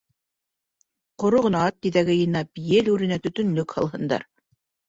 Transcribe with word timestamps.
Ҡоро 1.23 1.43
ғына 1.47 1.61
ат 1.71 1.77
тиҙәге 1.87 2.15
йыйнап 2.21 2.63
ел 2.71 2.93
үренә 2.97 3.23
төтөнлөк 3.27 3.77
һалһындар. 3.79 4.27